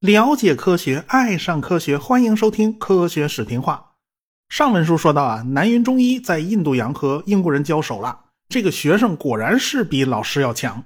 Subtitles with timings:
[0.00, 3.94] 了解科学，爱上科学，欢迎收听科学史评话。
[4.48, 10.84] 上文书说到啊，南云中一在印度洋和英国人交手了，这个学生果然是比老师要强。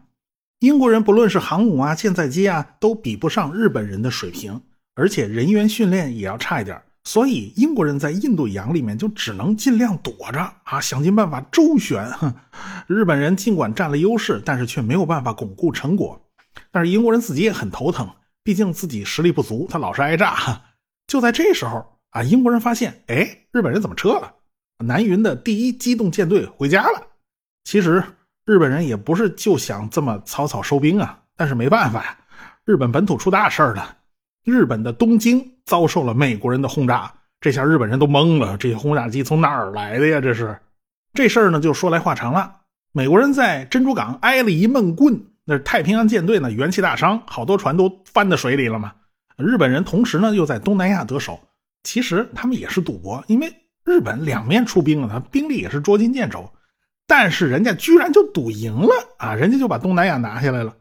[0.60, 4.62] 英国人不论是航母啊、舰载机啊，都比不上日本人的水平，
[4.94, 6.80] 而且人员训练也要差一点。
[7.10, 12.08] 所以英国人在印度洋里面就只能尽量躲着啊，想尽办法周旋。
[12.86, 16.24] 日本人尽管占了优势，但是却没有办法巩固成果。
[16.70, 18.08] 但是英国人自己也很头疼，
[18.44, 20.62] 毕竟自己实力不足，他老是挨炸。
[21.08, 24.32] 就在这时候啊，英国人发现，哎，日本人怎么撤了？
[24.78, 27.02] 南云的第一机动舰队回家了。
[27.64, 28.04] 其实
[28.44, 32.16] 日本人也不是就想这么草草收兵啊，但是没办法，
[32.64, 33.96] 日本本土出大事了。
[34.44, 38.56] 日本的东京遭受了美国人的轰炸，这下日本人都懵了。
[38.56, 40.20] 这些轰炸机从哪儿来的呀？
[40.20, 40.58] 这是
[41.14, 42.56] 这事儿呢，就说来话长了。
[42.90, 48.90] 美国人在珍珠港挨了一闷棍，那太平洋舰队呢元气大伤，好多船都翻到水里了嘛。
[49.36, 51.38] 日本人同时呢又在东南亚得手，
[51.84, 53.54] 其实他们也是赌博，因为
[53.84, 56.50] 日本两面出兵了，他兵力也是捉襟见肘，
[57.06, 59.34] 但是人家居然就赌赢了啊！
[59.36, 60.74] 人家就把东南亚拿下来了。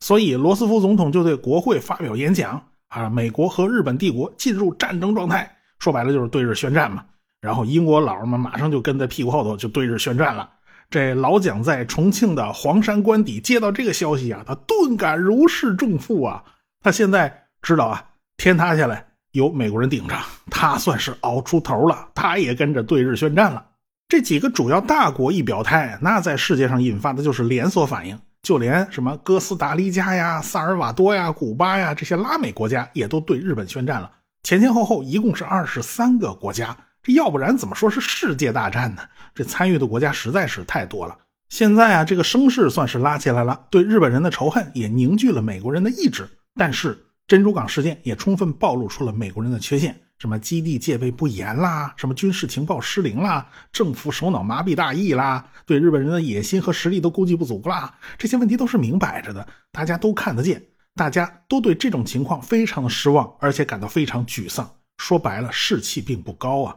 [0.00, 2.62] 所以罗斯福总统就对国会发表演讲
[2.94, 5.50] 啊，美国和日本帝国进入战争状态，
[5.80, 7.04] 说白了就是对日宣战嘛。
[7.40, 10.48] 然后英国佬们马上就跟在屁股后头就对日宣战了。
[10.88, 16.42] 这老蒋在重庆的黄山官邸接到这个消息啊，他顿感如释重负啊。
[16.80, 18.04] 他现在知道啊，
[18.36, 20.14] 天塌下来有美国人顶着，
[20.50, 23.66] 他算是熬出头了，他也跟着对日宣战了。
[24.08, 28.18] 这几个主要大国一表态，那在世界上引发的就是连锁反应。
[28.44, 34.10] 就连什么哥斯达黎加呀、萨尔瓦多呀、古巴呀这些拉美国家也都对日本宣战了，
[34.42, 39.02] 前前后后一共是二十三个国家，这要不然怎么说是世界大战呢？
[39.34, 41.16] 这参与的国家实在是太多了。
[41.48, 46.28] 现在啊，这个声势算是拉起来了，对日本人的仇恨也凝聚了美国人的意志。
[46.54, 49.98] 但是珍珠港事件也充分暴露出了美国人的缺陷。
[50.24, 60.62] 什么基地戒备不严啦，什么军事情报失灵啦，政府首脑麻痹大意啦，对日本人的野心和实力都估计不足啦，这些问题都是明摆着的，大家都看得见，
[60.94, 64.66] 大家都对这种情况非常的失望，而且感到非常沮丧。
[64.96, 66.74] 说白了，士气并不高啊。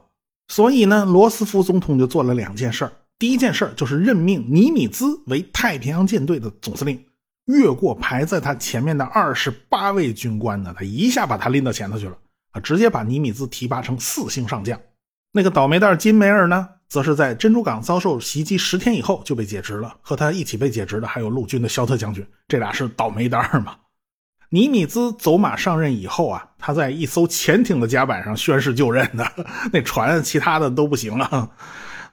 [0.49, 7.01] 所以呢，罗斯福总统就做了两件事儿第一件事儿就是任命尼米兹为太平洋舰队的总司令，
[7.45, 12.17] 越过排在他前面的二十八位军官呢，他一下把他拎到前头去了。
[12.59, 14.79] 直接把尼米兹提拔成四星上将，
[15.31, 19.95] 那个倒霉蛋金梅尔呢，则是在珍珠港遭受袭击十天以后就被解职了。
[20.01, 23.75] 和他一起被解职的还有陆军的肖特将军，这俩是倒霉蛋嘛？
[24.49, 29.29] 尼米兹走马上任以后啊，他在一艘潜艇的甲板上宣誓就任的，
[29.73, 31.51] 那船其他的都不行了，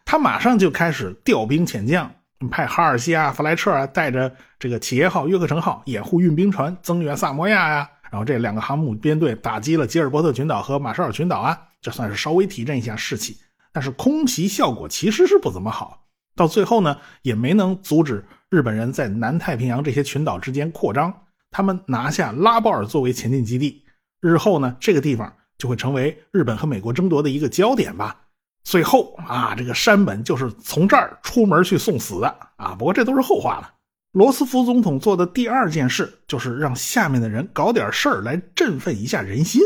[0.04, 2.10] 他马上就开始调兵遣将，
[2.50, 7.88] 派哈尔西啊、弗莱彻啊带着这个企业号、约克城号掩护运兵船增援萨摩亚呀。
[8.14, 13.38] 然后这两个航母编队打击了吉尔伯特群岛和马绍尔群岛啊，这算是稍微提振一下士气。
[13.72, 21.12] 但是空袭效果其实是不怎么好，到最后呢，也没能阻止日本人在南太平洋这些群岛之间扩张。
[21.50, 23.82] 他们拿下拉鲍尔作为前进基地，
[24.20, 28.16] 日后呢，这个地方就会成为日本和美国争夺的一个焦点吧。
[28.62, 32.76] 最后啊，这个山本就是从这儿出门去送死的啊。
[32.78, 33.73] 不过这都是后话了。
[34.14, 39.60] 罗斯福总统做的第二件事，就是让下面的人搞点事儿来振奋一下人心。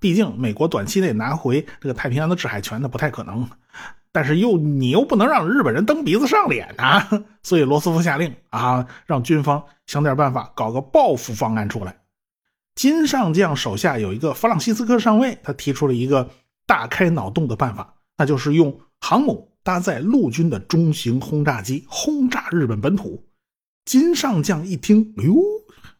[0.00, 3.46] 毕竟美国短期内拿回这个太平洋的制海权，那不太可能。
[4.10, 7.06] 但是又你又不能让日本人蹬鼻子上脸呐，
[7.42, 11.94] 所以罗斯福下令啊，让军方想点办法，搞个报复方案出来。
[12.74, 16.30] 金上将手下有一个弗朗西斯科上尉，他提出了一个
[16.66, 23.22] 大开脑洞的办法，那就是用航母搭载陆军的中型轰炸机轰炸日本本土。
[23.84, 25.34] 金上将一听，哎呦，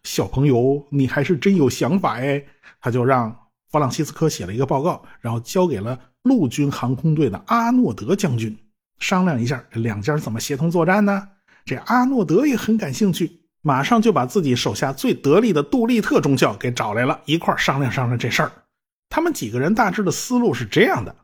[0.04, 2.44] 小朋友，你还是真有想法哎！
[2.80, 3.36] 他就让
[3.70, 8.56] 弗朗西斯科写了一个报告，然后交给了陆军航空队的阿诺德将军
[8.98, 11.28] 商量一下，这两家怎么协同作战呢？
[11.64, 18.52] 这阿诺德也很感兴趣，马上就把自己手下最得力的杜立特中校给找来了，一块商量商量这事儿。
[19.08, 21.14] 他们几个人大致的思路是这样的：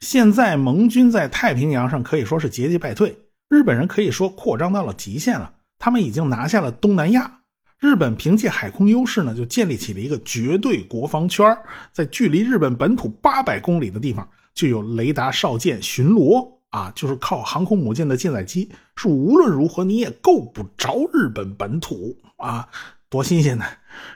[0.00, 3.16] 现在盟军在太平洋上可以说是节节败退，
[3.48, 5.52] 日本人可以说扩张到了极限了。
[5.80, 7.40] 他们已经拿下了东南亚，
[7.78, 11.56] 日本凭借海空优势呢，就建立起了一个绝对国防圈
[11.90, 22.68] 在距离日本本土八百公里的地方，就有雷达哨舰巡逻啊，就是靠航空母舰的舰载机，是无论如何你也够不着日本本土啊，
[23.08, 23.64] 多新鲜呢！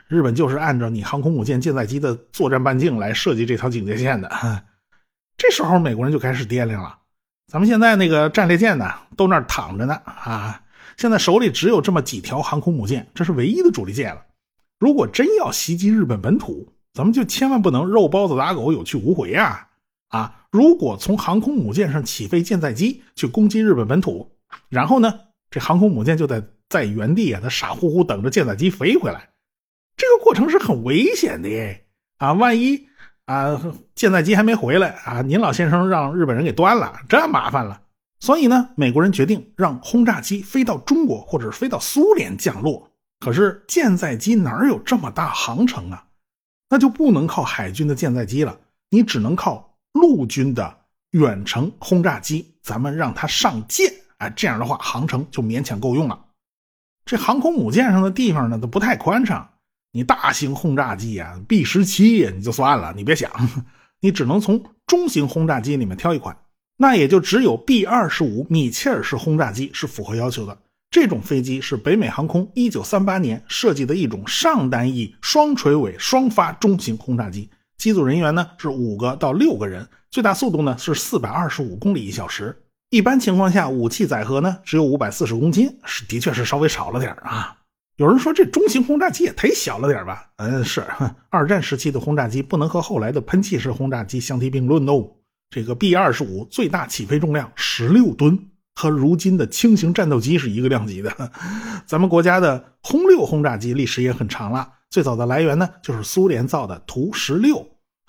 [0.07, 4.29] 日本就是按照你航空母舰、舰载机的作战半径来设计这条警戒线的。
[5.35, 6.95] 这时候美国人就开始掂量了，
[7.51, 10.61] 咱们现在那个战列舰呢，都那儿躺着呢啊。
[10.97, 14.21] 现在手里只有这么几条航空母舰，这是唯一的主力舰了。
[14.79, 19.67] 如果真要袭击日本本土，咱们就千万不能肉包子打狗，有去无回啊！
[20.09, 24.31] 啊，如果从航空母舰上起飞舰载机去攻击日本本土，
[24.69, 25.19] 然后呢，
[25.49, 29.29] 这航空母舰就得在原地啊，它傻乎乎等着舰载机飞回来，
[29.97, 31.49] 这个过程是很危险的！
[32.17, 32.87] 啊，万一
[33.25, 33.61] 啊
[33.93, 37.81] 舰载机还没回来啊，您老先生让日本人给端了，这麻烦了。
[38.25, 42.89] 所以呢，美国人决定让轰炸机飞到中国或者飞到苏联降落。
[43.19, 46.07] 可是舰载机哪有这么大航程啊？
[46.71, 48.57] 那就不能靠海军的舰载机了，
[48.89, 50.75] 你只能靠陆军的
[51.11, 52.55] 远程轰炸机。
[52.63, 56.19] 咱们让它上舰，哎，这样的话航程就勉强够用了。
[57.05, 59.47] 这航空母舰上的地方呢都不太宽敞，
[59.91, 63.31] 你大型轰炸机啊，B 十七你就算了，你别想，
[64.01, 66.35] 你只能从中型轰炸机里面挑一款，
[66.77, 70.57] 那也就只有 B 二十五米切尔式轰炸机是符合要求的。
[70.91, 82.57] 这种飞机是北美航空1938年设计的一种上单翼双垂尾双发中型轰炸机，机组人员呢是五个到六个人，最大速度呢是425公里一小时。
[82.91, 87.57] 一般情况下，武器载荷呢只有540公斤，是的确是稍微少了点啊。
[87.97, 90.29] 有人说这中型轰炸机也忒小了点吧？
[90.37, 90.85] 嗯，是。
[91.29, 95.09] 二战时期的轰炸机不能和后来的喷气式轰炸机相提并论哦。
[95.49, 98.49] 这个 B-25 最大起飞重量16吨。
[98.77, 101.31] 和如今的轻型战斗机是一个量级的。
[101.87, 107.65] 咱们国家的轰六轰炸机历史也很长了，最早的来源呢就是苏联造的图十六。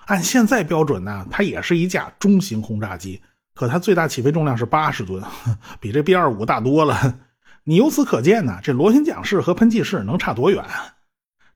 [0.07, 3.21] 按现在标准呢，它也是一架中型轰炸机，
[3.55, 5.23] 可它最大起飞重量是八十吨，
[5.79, 7.17] 比这 B 二五大多了。
[7.63, 10.61] 你由此可见呢，这螺旋桨式和喷气式能差多远？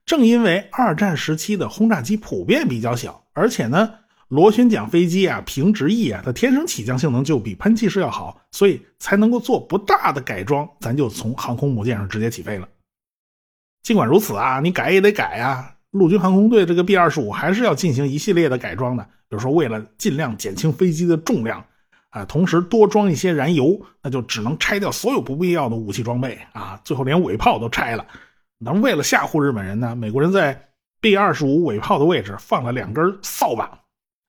[0.06, 3.90] 正因为二战时期的轰炸机普遍比较小，而且呢。
[4.32, 12.66] 螺旋桨飞机啊，平直翼啊，它天生起降性能就比喷气式要好，所以才能够做不大的改装，咱就从航空母舰上直接起飞了。
[13.82, 15.74] 尽管如此啊，你改也得改啊。
[15.90, 21.62] 陆军航空队这个 B 二十五还是要进行一系列的改装的，比如说为了尽量减轻飞机的重量
[22.08, 28.06] 啊，同时多装一些燃油，那就只能拆掉所有不必要的武器装备啊，最后连尾炮都拆了。
[28.56, 30.70] 那为了吓唬日本人呢，美国人在
[31.02, 33.78] B 二十五尾炮的位置放了两根扫把。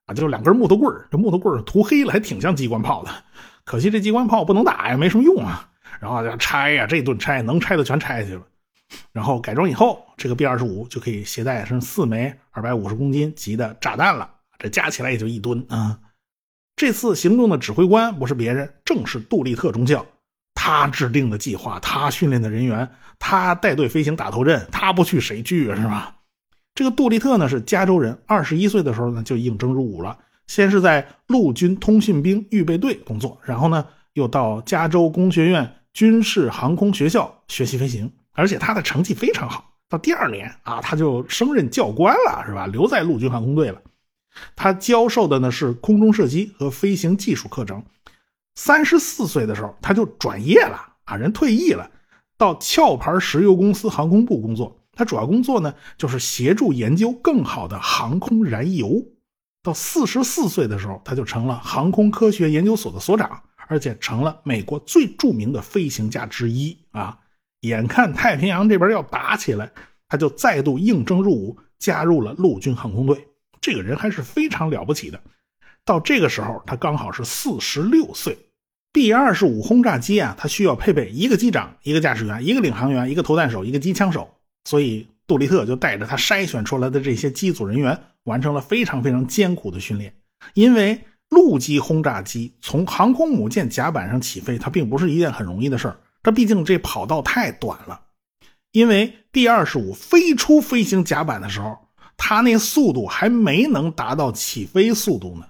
[0.05, 3.11] 啊，就是两根木头棍这木头棍涂黑了，还挺像机关炮的。
[3.63, 5.69] 可惜这机关炮不能打呀，没什么用啊。
[5.99, 8.41] 然后就拆呀，这顿拆，能拆的全拆去了。
[9.11, 14.29] 然后改装以后，这个 B 二十五就可以携带上四枚二百五十公斤级的炸弹了。
[14.59, 15.97] 这加起来也就一吨啊。
[16.75, 20.05] 这次行动的指挥官不是别人，正是杜立特中将。
[20.55, 22.89] 他制定的计划，他训练的人员，
[23.19, 25.75] 他带队飞行打头阵，他不去谁去啊？
[25.75, 26.15] 是吧？
[26.75, 30.17] 这个杜立特呢是加州人，二十一岁的时候呢就应征入伍了。
[30.47, 39.71] 先是在陆军通讯兵预备队工作，然后呢又到加州工学院军事航空学校学习飞行，而且他的成绩非常好。
[39.87, 42.65] 到第二年啊，他就升任教官了，是吧？
[42.65, 43.79] 留在陆军航空队了。
[44.55, 47.83] 他教授的呢是空中射击和飞行技术课程。
[48.55, 51.89] 三十四岁的时候他就转业了啊，人退役了，
[52.37, 54.75] 到壳牌石油公司航空部工作。
[54.95, 59.03] 他主要工作呢，就是协助研究更好的航空燃油。
[59.63, 67.17] 到四十四岁的时候，他就成了航空科学研究所的所长，而且成了美国最著名的飞行家之一啊！
[67.61, 69.71] 眼看太平洋这边要打起来，
[70.09, 73.27] 他就再度应征入伍，加入了陆军航空队。
[73.61, 75.19] 这个人还是非常了不起的。
[75.85, 78.37] 到这个时候，他刚好是四十六岁。
[78.91, 84.29] B 二十五轰炸机啊，它需要配备一个机长、一个驾驶员、一个领航员、一个投弹手、一个机枪手。
[84.65, 90.13] 所以，杜立特就带着他筛选出来的这些机组人员，完成了非常非常艰苦的训练。
[90.53, 95.97] 因为陆基轰炸机从航空母舰甲板上起飞，它并不是一件很容易的事儿。
[96.21, 98.01] 它毕竟这跑道太短了。
[98.71, 101.77] 因为 B 二十五飞出飞行甲板的时候，
[102.17, 105.45] 它那速度还没能达到起飞速度呢。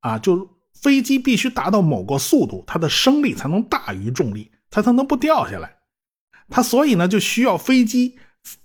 [0.00, 5.76] 啊，就飞机必须达到某个速度，它的升力才能大于重力，它才能不掉下来。
[6.48, 8.18] 它所以呢，就需要飞机。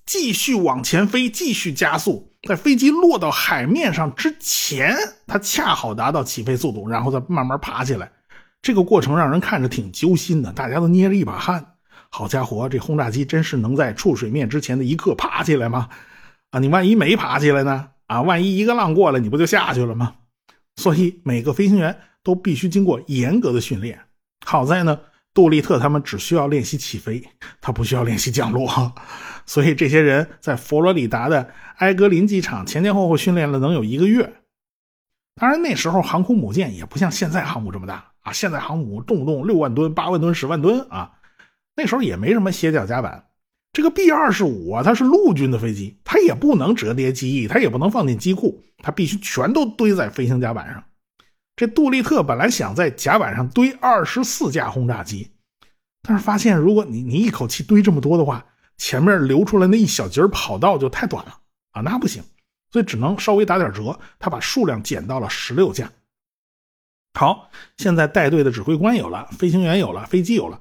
[0.06, 4.96] 继续往前飞，继续加速，在飞机落到海面上之前，
[5.28, 8.12] 它恰好达到起飞速度，然后再慢慢爬起来。
[8.62, 11.74] 这个过程让人看着挺揪心的，大家都捏着一把汗。
[12.10, 15.90] 好家伙，这轰炸机真是能在触水面之前的一刻爬起来吗？
[16.52, 17.90] 啊，你万一没爬起来呢？
[18.08, 20.14] 啊，万一一个浪过来，你不就下去了吗？
[20.78, 24.00] 所以每个飞行员都必须经过严格的训练。
[24.46, 25.00] 好在呢。
[25.36, 27.22] 杜立特他们只需要练习起飞，
[27.60, 28.96] 他不需要练习降落，
[29.46, 34.34] 所以这些人在佛罗里达的埃格林机场前前后后训练了能有一个月。
[35.36, 41.12] 当然那时候航空母舰也不像现在航母这么大啊，现在航母动不动六万吨、八万吨、十万吨啊。
[41.76, 43.28] 那时候也没什么斜角甲板。
[43.74, 50.82] 这个 B 二十五啊，它是陆军的飞机，它也不能折叠机翼，它也不能放进机库，它必须全都堆在飞行甲板上。
[51.58, 55.32] 这杜立特本来想在甲板上堆二十四架轰炸机，
[56.02, 58.46] 但是发现如果你你一口气堆这么多的话，
[58.78, 61.38] 前面留出来那一小截跑道就太短了
[61.72, 62.24] 啊，那不行，
[62.72, 65.92] 所以只能稍微打点折，他把数量减到了十六架。
[67.14, 70.60] 好，现在带队的指挥官有了，飞行员有了，飞机有了，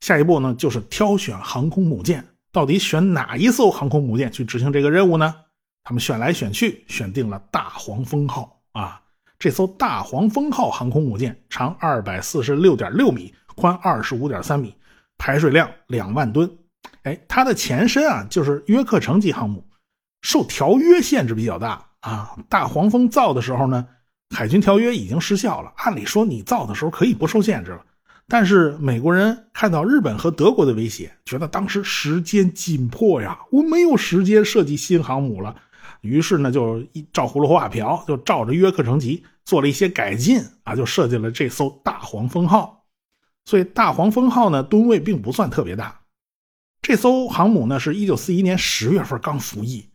[0.00, 2.24] 下一步呢就是挑选航空母舰。
[2.52, 5.34] 到底选哪一艘航空母舰去执行这个任务呢？
[5.82, 9.00] 他们选来选去，选定了大黄蜂号啊。
[9.38, 14.74] 这艘大黄蜂号航空母舰长二百四十六点六米，宽二十五点三米，
[15.18, 16.50] 排水量两万吨。
[17.04, 19.66] 哎，它的前身啊就是约克城级航母，
[20.20, 22.36] 受条约限制比较大啊。
[22.50, 23.86] 大黄蜂造的时候呢？
[24.34, 27.84] 海军条约已经失效了，按理说你造的时候可以不受限制了，
[28.26, 35.54] 但是美国人看到日本和德国的威胁，觉得当时时间紧迫呀，我没有时间设计新航母了，
[36.00, 42.84] 于是呢就一照葫芦画瓢，就照着约克城级做了一些改进啊，就设计了这艘大黄蜂号。
[43.44, 46.00] 所以大黄蜂号呢吨位并不算特别大，
[46.84, 49.88] 这艘航母呢是一九四一年十月份刚服役，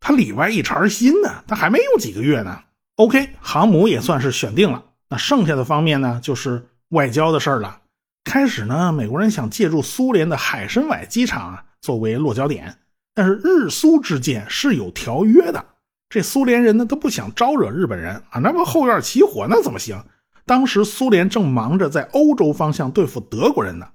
[0.00, 2.64] 它里外一茬新呢，它还没有几个月呢。
[2.96, 4.82] OK，航母也算是选定了。
[5.08, 7.80] 那剩下的方面呢，就是外交的事儿了。
[8.24, 12.76] 开始呢，美国人想借助苏联的海参崴机场啊作为落脚点，
[13.14, 15.64] 但是日苏之间是有条约的。
[16.08, 20.04] 这苏联人呢都不想招惹日本人啊，那么后院起火那怎么行？
[20.44, 23.86] 当时苏联正忙着在欧洲方向对付德国人呢，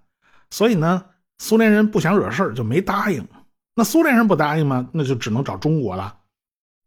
[0.50, 1.03] 所以呢，
[1.43, 3.27] 苏联人不想惹事儿就没答应。
[3.74, 4.88] 那苏联人不答应吗？
[4.93, 6.15] 那就只能找中国了。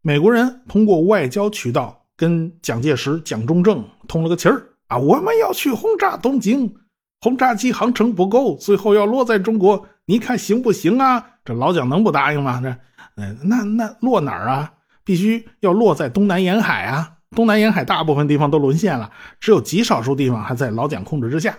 [0.01, 2.01] 美国人通过外交渠道。
[2.17, 6.73] 跟蒋介石、蒋中正通了个气儿啊，我们要去轰炸东京，
[7.19, 11.21] 轰炸机航程不够，最后要落在中国，你看行不行啊？
[11.43, 12.61] 这老蒋能不答应吗？
[12.63, 12.73] 这，
[13.17, 14.71] 嗯，那那落哪儿啊？
[15.03, 17.17] 必须要落在东南沿海啊！
[17.35, 21.53] 东南沿海大部分地方都沦陷了，只有极少数地方还在老蒋控制之下。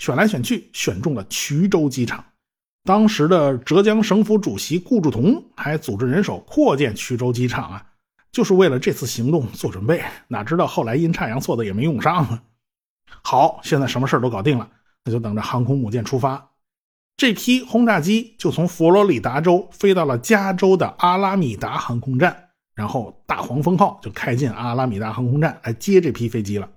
[0.00, 2.24] 选来选去，选中了衢州机场。
[2.84, 7.86] 当时的浙江省府主席顾祝同还组织人手扩建衢州机场啊。
[8.32, 12.40] 就是为了这次行动做准备，哪知道后来阴差阳错的也没用上。
[13.22, 14.70] 好，现在什么事都搞定了，
[15.04, 16.50] 那就等着航空母舰出发。
[17.16, 26.70] 这批轰炸机就从佛罗里达州飞到了加州的阿拉米达航空站，然后大黄蜂号就开进阿拉米达航空站来接这批飞机了。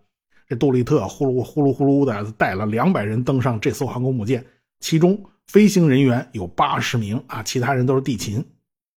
[0.48, 4.44] 这杜立特呼噜呼噜呼噜的带了两百人登上这艘航空母舰，
[4.80, 8.46] 其中飞行人员有八十名啊，其他人都是地勤。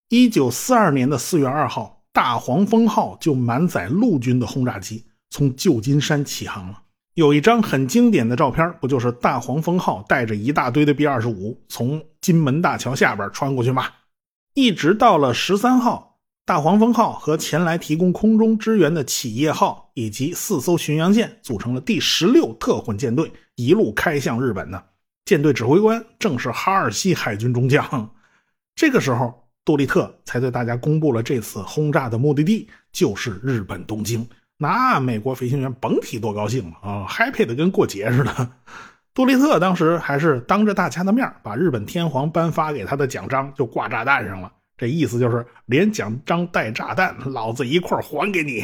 [0.08, 1.94] 一九四二年的四月二号。
[2.16, 6.82] 大黄蜂号就满载陆军的轰炸机从旧金山起航了。
[7.12, 13.84] 有一张很经典的照片，不就是大黄蜂号带着一大堆的 B 二十五从金门大桥下边穿过去吗？
[14.54, 24.82] 一直到了十三号，大黄蜂号和前来提供空中支援的企业号以及四艘巡洋舰组成了第十六特混舰队，一路开向日本呢。
[25.26, 28.10] 舰队指挥官正是哈尔西海军中将。
[28.74, 29.42] 这个时候。
[29.66, 34.24] 杜立特才对大家公布了这次轰炸的目的地就是日本东京。
[34.56, 38.48] 那美国飞行员甭提多高兴了啊，happy 的跟过节似的。
[39.12, 48.62] 杜立特当时还是当着大家的面把日本天皇颁发给他的奖章就挂炸弹上了，这意思就是连奖章带炸弹，老子一块还给你。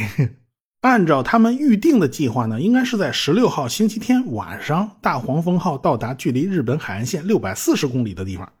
[0.83, 8.51] 按照他们预定的计划呢，应该是在十六号星期天晚上，大黄蜂号到达距离日本海岸线六百四十公里的地方。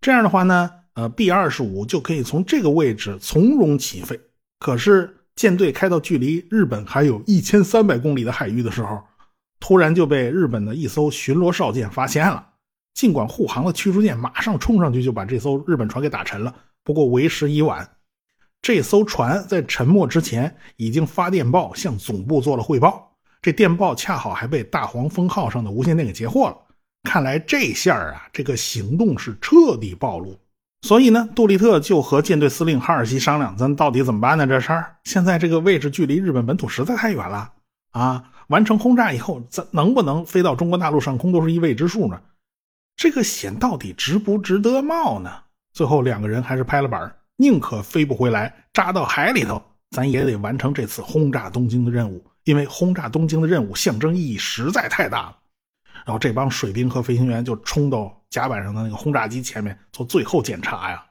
[0.00, 0.70] 这样的话呢？
[0.94, 4.20] 呃，B 二十五就可以从这个位置从容起飞。
[4.60, 9.02] 可是舰队开到距离日本还有一千三百公里的海域的时候，
[9.58, 12.46] 突然就被日本的一艘巡逻哨舰发现了。
[12.94, 16.54] 尽管护航的驱逐舰马上冲上去就把这艘日本船给打沉了，
[16.84, 17.93] 不过为时已晚。
[18.64, 26.56] 这艘船在沉没之前已经发电报向总部做了汇报，这电报恰好还被大黄蜂号上的无线电给截获了。
[27.02, 30.34] 看来这下啊，这个行动是彻底暴露。
[30.80, 34.46] 所以呢，杜立特就和舰队司令哈尔西商量，咱到底怎么办呢？
[34.46, 37.52] 这事儿现在这个位置距离日本本土实在太远了
[37.90, 38.30] 啊！
[38.48, 42.18] 完成轰炸以后，咱能不能飞到中国大陆上空都是一未知数呢？
[42.96, 45.30] 这个险到底值不值得冒呢？
[45.74, 55.38] 最后两个人还是拍了板宁可飞不回来，扎到海里头，咱也得完成这次轰炸东京的任务，因为轰炸东京的任务象征意义实在太大了。
[56.04, 61.04] 然后这帮水兵和飞行员就冲到甲板上的那个轰炸机前面做最后检查呀。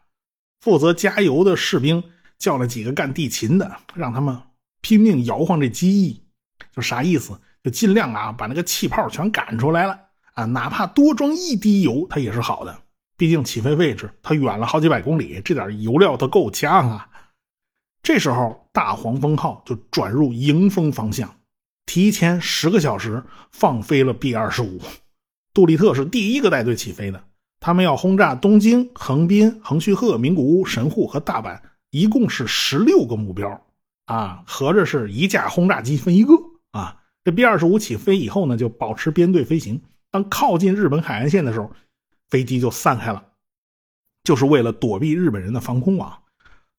[0.62, 2.04] 负责加油的士兵
[2.38, 4.40] 叫了几个干地勤的，让他们
[4.82, 6.24] 拼命摇晃这机翼，
[6.72, 7.40] 就啥意思？
[7.64, 10.00] 就尽量啊把那个气泡全赶出来了。
[10.34, 12.83] 啊，哪怕多装一滴油，它也是好的。
[13.18, 17.10] 毕竟起飞位置它远了好几百公里，这点油料它够呛啊。
[18.02, 21.34] 这时候，大黄蜂号就转入迎风方向，
[21.86, 24.82] 提前十个小时放飞了 B 二十五。
[25.54, 27.24] 杜立特是第一个带队起飞的，
[27.60, 33.62] 他们要轰炸东京、横滨、横须贺、名古屋、神户和大阪，一共是十六个目标
[34.06, 36.34] 啊，合着是一架轰炸机分一个
[36.72, 36.98] 啊。
[37.24, 39.82] 这 B 二十五起飞以后呢，就保持编队飞行。
[40.12, 41.72] 当靠近日本海岸线的时候，
[42.34, 43.24] 飞机就散开了，
[44.24, 46.12] 就是为了躲避日本人的防空网。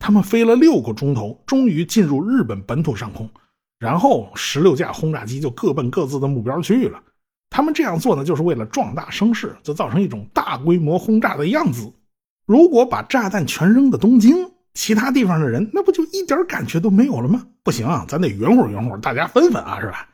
[0.00, 3.30] 他们飞了六个钟头，终于进入日本本土上空。
[3.78, 7.00] 然后十六架轰炸机就各奔各自的目标去了。
[7.50, 11.92] 他们这样做呢，就是为了壮大声势，就造成一种大规模轰炸的样子。
[12.46, 17.46] 如果把炸弹全扔到东京，其他地方的人那不就一点感觉都没有了吗？
[17.62, 20.08] 不行啊，咱得匀乎匀乎，大家分分啊，是吧？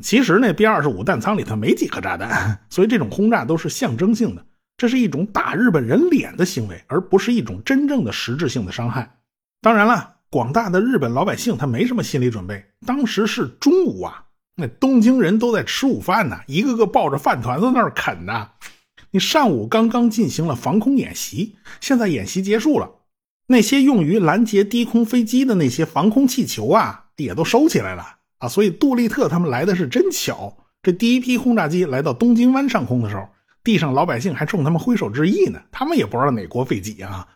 [0.00, 4.46] 其实那 B 二十五弹仓里头没几颗炸弹，所以这种轰炸都是象征性的，
[4.78, 9.18] 这是一种打日本人脸的行为，而不是一种真正的实质性的伤害。
[9.60, 12.64] 当然了，广大的日本老百姓他没什么心理准备。
[12.86, 18.50] 当时是中午啊，那东京人都在吃午饭呢，一个个抱着饭团在那儿啃呢。
[19.10, 22.88] 你上午刚刚进行了防空演习，现在演习结束了，
[23.48, 28.06] 那些用于拦截低空飞机的那些防空气球啊，也都收起来了。
[28.38, 30.56] 啊，所以杜立特他们来的是真巧。
[30.82, 33.28] 这第一批轰炸机来到东京湾上空的时候，
[33.68, 35.60] 地上老百姓还冲他们挥手致意呢。
[35.70, 37.28] 他们也不知道哪国飞机啊。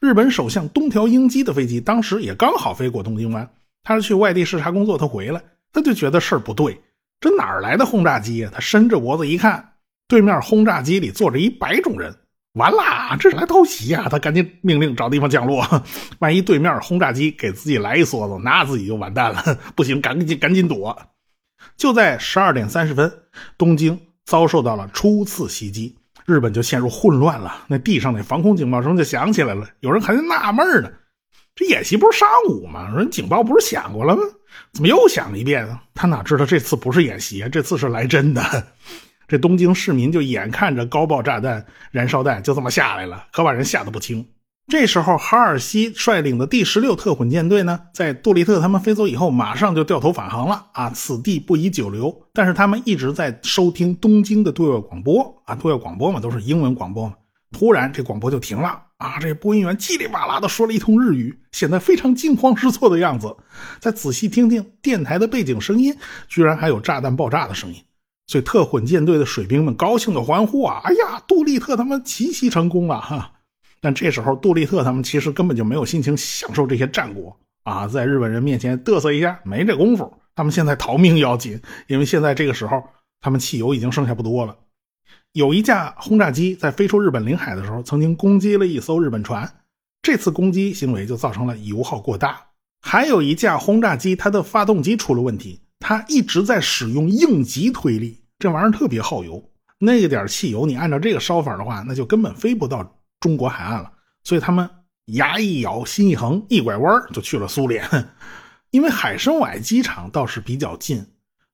[0.00, 3.48] 日本首相东条英机的飞机当时也刚好飞过东京湾，
[3.84, 5.40] 他是去外地视察工作，他回来，
[5.72, 6.80] 他就觉得事儿不对，
[7.20, 8.50] 这哪儿来的轰炸机啊？
[8.52, 9.74] 他伸着脖子一看，
[10.08, 12.12] 对面轰炸机里坐着一白种人。
[12.54, 14.08] 完啦，这是来偷袭啊！
[14.10, 15.64] 他赶紧命令找地方降落。
[16.18, 19.56] 万一对面轰炸机给自己来一梭子，那自己就完蛋了。
[19.76, 20.98] 不行，赶紧赶紧躲。
[21.76, 23.12] 就在十二点三十分，
[23.56, 27.64] 东京遭受到了初次袭击，日本就陷入混乱了。
[27.66, 29.66] 那地上那防空警报声就响起来了。
[29.80, 30.90] 有人还在纳闷呢，
[31.54, 32.92] 这演习不是上午吗？
[32.94, 34.22] 人警报不是响过了吗？
[34.74, 35.66] 怎么又响了一遍？
[35.94, 38.42] 他哪知道这次不是演习啊，这次是来真的。
[39.26, 44.28] 这东京市民就眼看着高爆炸弹、燃烧弹就这么下来了，可把人吓得不轻。
[44.68, 50.66] 这时候，哈尔西率领的第十六特混舰队呢，在杜立特他们飞走以后，马上就掉头返航了。
[50.72, 52.14] 啊，此地不宜久留。
[52.34, 55.42] 但是他们一直在收听东京的对外广播。
[55.46, 57.14] 啊，对外广播嘛，都是英文广播嘛。
[57.50, 58.78] 突然，这广播就停了。
[58.98, 63.34] 啊，这播音员叽里哇啦的说了一通日语，显得非常惊慌失措的样子。
[63.80, 65.96] 再仔细听听电台的背景声音，
[66.28, 67.82] 居然还有炸弹爆炸的声音。
[68.26, 70.82] 所以特混舰队的水兵们高兴的欢呼啊！
[70.84, 73.32] 哎呀，杜立特他们奇袭成功了哈！
[73.80, 80.12] 但这时候杜立特他们其实根本就没有心情享受这些战果啊，在日本人面前嘚瑟一下没这功夫。
[80.34, 82.82] 他们现在逃命要紧，因为现在这个时候
[83.20, 84.56] 他们汽油已经剩下不多了。
[85.32, 89.48] 有一架轰炸机在飞出日本领海的时候，曾经攻击了一艘日本船，
[90.00, 92.40] 这次攻击行为就造成了油耗过大。
[92.80, 95.60] 还有一架轰炸机，它的发动机出了问题。
[95.80, 99.50] 它一直在使用应急推力，这玩意儿特别耗油。
[99.78, 103.92] 那个点汽油，你按照这个烧法的话，那就根本飞不到中国海岸了。
[104.24, 104.68] 所以他们
[105.06, 107.84] 牙一咬，心一横，一拐弯就去了苏联。
[108.70, 111.06] 因为海参崴机场倒是比较近。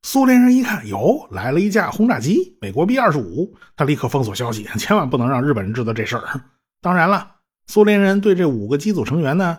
[0.03, 6.41] 苏联人一看，哟，来了一架轰炸机，美国 B 二十五，他立刻封锁消息， 千万不能让日本人知道这事儿。
[6.81, 9.59] 当然了，苏联人对这五个机组成员呢，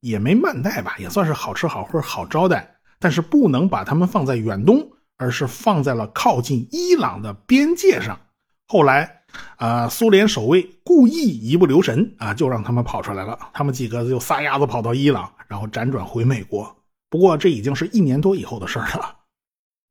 [0.00, 2.76] 也没慢待吧，也算是好吃好喝好招待。
[2.98, 8.18] 但是不能把他们放在远东，而是放在了靠近伊朗的边界上。
[8.68, 9.22] 后来，
[9.56, 13.38] 啊，苏联守卫故意一不留神啊，就让他们跑出来了。
[13.52, 16.76] 他们几个就撒丫子跑到伊朗，然后辗转回美国。
[17.08, 19.16] 不过这已经是一年多以后的事了。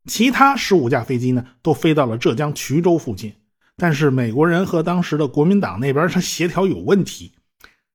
[0.07, 3.33] 其他十五架飞机呢，都飞到了浙江衢州附近。
[3.77, 7.33] 但是美国人和当时的国民党那边他协调有问题。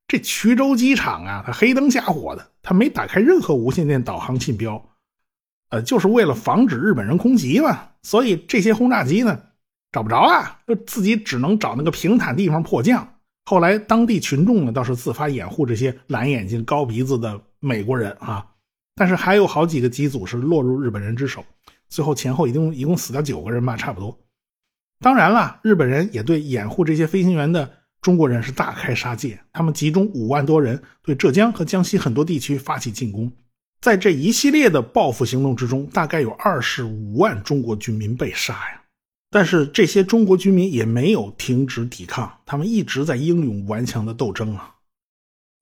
[0.09, 4.83] 这衢州机场啊，它黑灯瞎火的，他没打开任何无线电导航信标。
[5.69, 9.41] 呃，就是为了防止日本人空袭嘛，所以这些轰炸机呢
[9.93, 13.15] 找不着啊，就自己只能找那个平坦地方迫降。
[13.45, 18.47] 后来当地群众呢倒是自发掩护这些蓝眼睛高鼻子的美国人啊，
[18.95, 21.45] 但是还有好几个机组是落入日本人之手，
[21.89, 24.17] 最后前后一共一共死掉九个人吧，差不多。
[25.01, 27.69] 当然了，日本人也对掩护这些飞行员的
[28.01, 33.33] 中国人是大开杀戒，他们集中五万多人对浙江和江西很多地区发起进攻。
[33.81, 38.80] 在这一系列的报复行动之中，大概有二十五万中国军民被杀呀。
[39.31, 44.75] 但是这些中国居民也没有停止抵抗，他们一直在英勇顽强的斗争啊。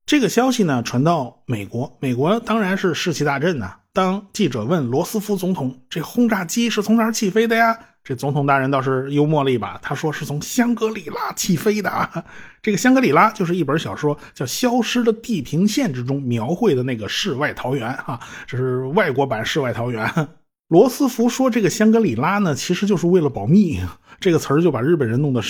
[0.06, 3.76] 这个消息呢传到美国，美国当然是士气大振呐。
[3.92, 12.24] 当记者问罗斯福总统：“这轰炸机是从哪儿起飞的呀？”这总统大人倒是幽默了一把，他说是从香格里拉起飞的啊。
[12.62, 20.28] 这个香格里拉就是一本小说叫《消失的地平线》之中描绘的那个世外桃源啊，这是外国版世外桃源。
[20.68, 23.80] 罗斯福说这个香格里拉呢，其实就是为了保密，
[24.20, 25.42] 这个词儿就把日本人弄得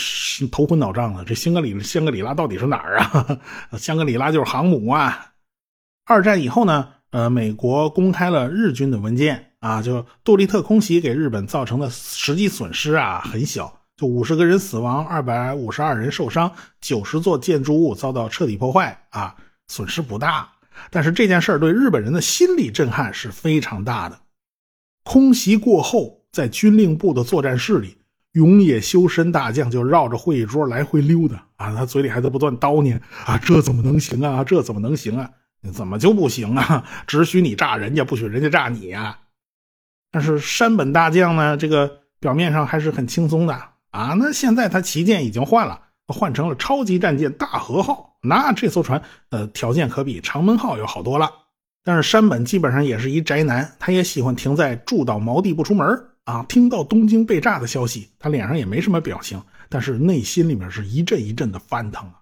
[0.51, 1.25] 头昏脑胀了。
[1.25, 3.39] 这香格里香格里拉到底是哪儿啊？
[3.77, 5.33] 香格里拉就是航母啊。
[6.07, 9.45] 二战以后呢，呃，美国公开了日军的文件。
[9.61, 19.35] 啊，就杜立特空袭给日本造成的实际损失啊很小，就五十个人死亡，二百五十二人受伤，九十座建筑物遭到彻底破坏啊，
[19.67, 20.49] 损失不大。
[20.91, 24.17] 但是这件事对日本人的心理震撼是非常大的。
[25.09, 27.97] 空袭过后，在军令部的作战室里，
[28.33, 34.45] 永野修身大将就绕着会议桌来回溜达啊，他嘴里还在不断叨念啊，这怎么能行啊？
[34.45, 35.31] 这怎么能行啊？
[35.73, 36.85] 怎么就不行啊？
[37.07, 39.19] 只许你炸人家，不许人家炸你呀？
[40.13, 43.55] 但是山本大将呢，这个表面上还是很轻松的
[43.93, 44.15] 啊。
[44.19, 48.19] 那现在他旗舰已经换了，换成了超级战舰大和号。
[48.23, 51.31] 那这艘船，呃，条件可比长门号要好多了。
[51.89, 55.89] 但是山本基本上也是一宅男，他也喜欢停在住岛锚地不出门
[56.25, 56.45] 啊。
[56.47, 62.21] 听到东京被炸的消息，他脸上也没什么表情，但是内心里面是一阵一阵的翻腾啊。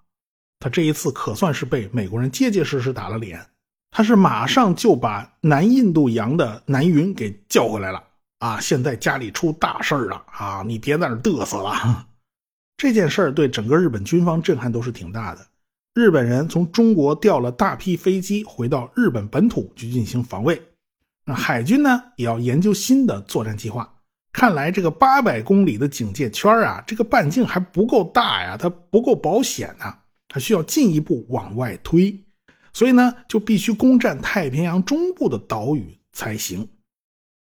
[0.60, 3.44] 他这一次可算是被美国人结结实实打了脸。
[3.90, 8.00] 他是马上就把南印度洋的南云给叫回来了
[8.38, 8.60] 啊！
[8.60, 10.62] 现在家里出大事了啊！
[10.64, 12.06] 你别在那嘚瑟了。
[12.76, 15.44] 这件事儿对整个日本军方震撼都是挺大的。
[15.96, 20.60] 日本人从中国调了大批飞机回到日本本土去进行防卫。
[21.24, 23.90] 那海军呢也要研究新的作战计划。
[24.30, 29.86] 看来这个八百公里的警戒圈啊，这个半径还不够大呀，它不够保险呢，
[30.28, 32.14] 它需要进一步往外推。
[32.74, 36.68] 所以呢，就必须攻占太平洋中部的岛屿才行。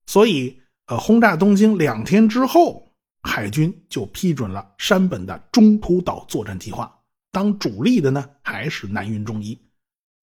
[0.06, 2.90] 所以，呃，轰炸东京两天之后，
[3.24, 6.95] 海军就批准了山本的中途岛作战计划。
[7.36, 9.60] 当主力的呢，还是南云忠一。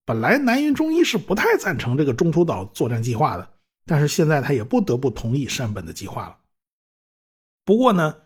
[0.06, 3.46] 本来南云忠一是不太赞成这个中途岛作战计划的，
[3.84, 6.38] 但是现在他也不得不同意山本的计划了。
[7.66, 8.16] 不过呢。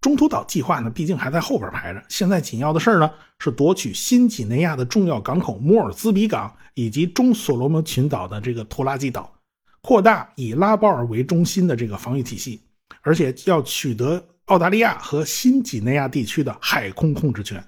[0.00, 2.04] 中途岛计划呢，毕竟还在后边排着。
[2.08, 9.32] 现在紧要的事呢，是夺取新几内亚的重要港口莫尔兹比港，以及中所罗门群岛的这个托拉基岛，
[9.80, 12.60] 扩大以拉包尔为中心的这个防御体系，
[13.02, 17.64] 而且要取得澳大利亚和新几内亚地区的海空控制权，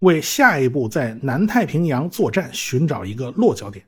[0.00, 3.84] 为下一步在南太平洋作战寻找一个落脚点。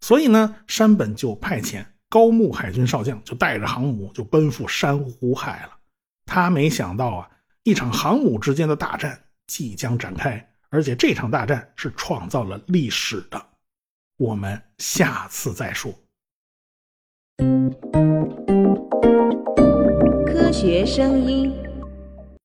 [0.00, 5.72] 所以呢，山本就派遣高木海军少将，就带着航母就奔赴珊瑚海了。
[6.24, 7.30] 他没想到啊，
[7.62, 13.46] 一场航母之间的大战即将展开，而且这场大战是创造了历史的。
[14.18, 15.92] 我们下次再说。
[20.26, 21.65] 科学声音。